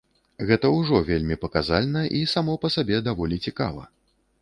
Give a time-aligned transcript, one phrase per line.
[0.51, 3.83] Гэта ўжо вельмі паказальна, і само па сабе даволі цікава.